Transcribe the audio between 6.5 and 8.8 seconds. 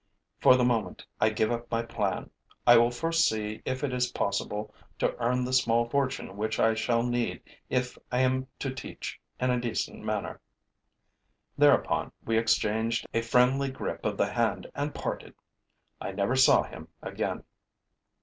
I shall need if I am to